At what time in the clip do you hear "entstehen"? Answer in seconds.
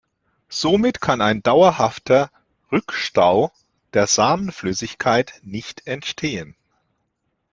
5.85-6.55